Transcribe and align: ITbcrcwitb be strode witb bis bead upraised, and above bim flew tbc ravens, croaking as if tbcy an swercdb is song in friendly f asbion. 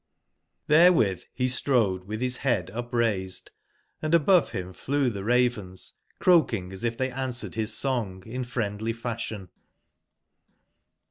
ITbcrcwitb 0.67 1.25
be 1.37 1.47
strode 1.47 2.07
witb 2.07 2.19
bis 2.21 2.39
bead 2.39 2.71
upraised, 2.71 3.51
and 4.01 4.15
above 4.15 4.51
bim 4.51 4.73
flew 4.73 5.11
tbc 5.11 5.23
ravens, 5.23 5.93
croaking 6.17 6.73
as 6.73 6.83
if 6.83 6.97
tbcy 6.97 7.13
an 7.15 7.29
swercdb 7.29 7.57
is 7.57 7.77
song 7.77 8.23
in 8.25 8.43
friendly 8.43 8.93
f 8.93 9.03
asbion. 9.03 9.49